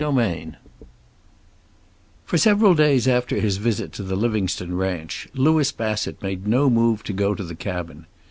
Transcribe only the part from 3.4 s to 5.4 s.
visit to the Livingstone ranch